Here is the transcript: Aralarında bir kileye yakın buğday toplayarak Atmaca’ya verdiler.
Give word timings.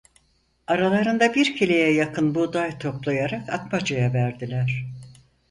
Aralarında 0.67 1.33
bir 1.35 1.55
kileye 1.57 1.93
yakın 1.93 2.35
buğday 2.35 2.77
toplayarak 2.79 3.49
Atmaca’ya 3.49 4.13
verdiler. 4.13 4.85